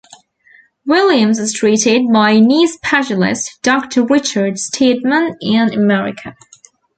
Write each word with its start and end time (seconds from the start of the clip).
Williams 0.83 1.39
was 1.39 1.53
treated 1.53 2.11
by 2.11 2.39
knee 2.39 2.65
specialist 2.65 3.59
Doctor 3.61 4.03
Richard 4.03 4.57
Steadman 4.57 5.35
in 5.41 5.71
America. 5.75 6.35